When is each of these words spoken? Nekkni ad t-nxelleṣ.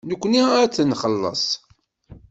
Nekkni 0.09 0.41
ad 0.61 0.71
t-nxelleṣ. 0.75 1.45